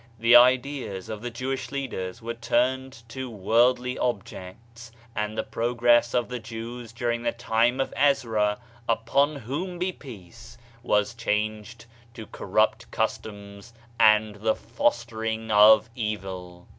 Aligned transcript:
The 0.17 0.35
ideas 0.35 1.09
of 1.09 1.21
the 1.21 1.29
Jewish 1.29 1.69
leaders 1.71 2.23
were 2.23 2.33
turned 2.33 3.03
to 3.09 3.29
worldly 3.29 3.99
objects, 3.99 4.91
and 5.15 5.37
the 5.37 5.43
progress 5.43 6.15
of 6.15 6.27
the 6.27 6.39
Jews 6.39 6.91
during 6.91 7.21
the 7.21 7.31
time 7.31 7.79
of 7.79 7.93
Ezra 7.95 8.57
(up 8.89 9.15
on 9.15 9.35
whom 9.35 9.77
be 9.77 9.93
peacel) 9.93 10.57
was 10.81 11.13
changed 11.13 11.85
to 12.15 12.25
corrupt 12.25 12.89
cus 12.89 13.19
toms 13.19 13.73
and 13.99 14.37
the 14.37 14.55
fostering 14.55 15.51
of 15.51 15.87
evil. 15.93 16.67